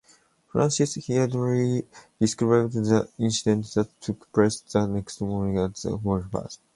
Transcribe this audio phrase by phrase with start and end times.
[0.47, 1.85] Francis Yeardley
[2.19, 6.59] described the incident that took place the next morning at breakfast.